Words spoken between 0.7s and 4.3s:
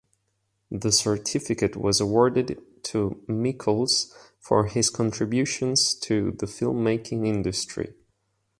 The certificate was awarded to Mikels